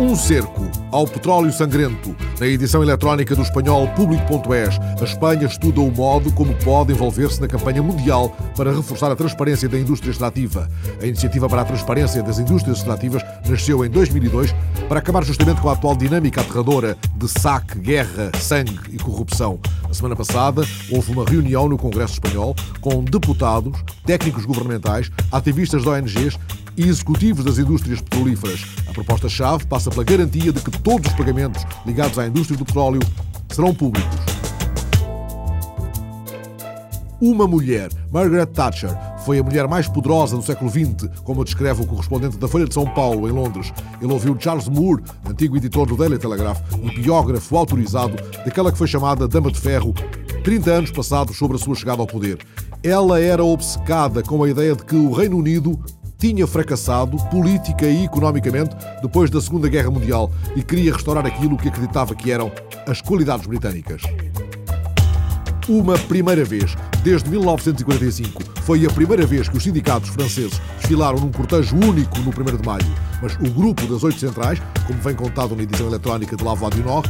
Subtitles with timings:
[0.00, 2.16] Um cerco ao petróleo sangrento.
[2.40, 7.46] Na edição eletrónica do espanhol Público.es, a Espanha estuda o modo como pode envolver-se na
[7.46, 10.70] campanha mundial para reforçar a transparência da indústria extrativa.
[11.02, 14.54] A iniciativa para a transparência das indústrias extrativas nasceu em 2002
[14.88, 19.60] para acabar justamente com a atual dinâmica aterradora de saque, guerra, sangue e corrupção.
[19.88, 25.88] A semana passada houve uma reunião no Congresso Espanhol com deputados, técnicos governamentais, ativistas de
[25.90, 26.38] ONGs
[26.76, 28.64] e executivos das indústrias petrolíferas.
[28.88, 33.00] A proposta-chave passa pela garantia de que todos os pagamentos ligados à indústria do petróleo
[33.48, 34.40] serão públicos.
[37.20, 41.86] Uma mulher, Margaret Thatcher, foi a mulher mais poderosa do século XX, como descreve o
[41.86, 43.74] correspondente da Folha de São Paulo, em Londres.
[44.00, 48.86] Ele ouviu Charles Moore, antigo editor do Daily Telegraph e biógrafo autorizado daquela que foi
[48.86, 49.92] chamada Dama de Ferro,
[50.42, 52.38] 30 anos passados sobre a sua chegada ao poder.
[52.82, 55.78] Ela era obcecada com a ideia de que o Reino Unido
[56.20, 61.68] tinha fracassado política e economicamente depois da Segunda Guerra Mundial e queria restaurar aquilo que
[61.68, 62.52] acreditava que eram
[62.86, 64.02] as qualidades britânicas.
[65.66, 71.32] Uma primeira vez, desde 1945, foi a primeira vez que os sindicatos franceses desfilaram num
[71.32, 72.94] cortejo único no 1 de maio.
[73.22, 76.74] Mas o grupo das oito centrais, como vem contado na edição eletrónica de La Voix
[76.74, 77.08] du Nord,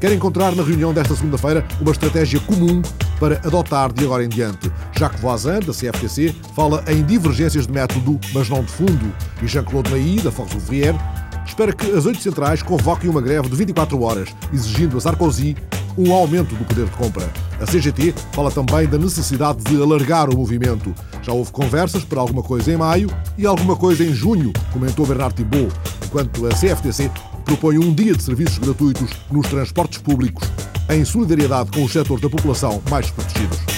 [0.00, 2.82] quer encontrar na reunião desta segunda-feira uma estratégia comum
[3.18, 4.70] para adotar de agora em diante.
[4.96, 9.12] Jacques Voisin, da CFTC, fala em divergências de método, mas não de fundo.
[9.42, 10.98] E Jean-Claude Mailly, da Force Ouvrière,
[11.46, 15.56] espera que as oito centrais convoquem uma greve de 24 horas, exigindo a Sarkozy
[15.96, 17.28] um aumento do poder de compra.
[17.60, 20.94] A CGT fala também da necessidade de alargar o movimento.
[21.22, 25.34] Já houve conversas para alguma coisa em maio e alguma coisa em junho, comentou Bernard
[25.34, 25.74] Thibault,
[26.06, 27.10] enquanto a CFTC
[27.48, 30.46] propõe um dia de serviços gratuitos nos transportes públicos,
[30.90, 33.77] em solidariedade com o setor da população mais protegidos.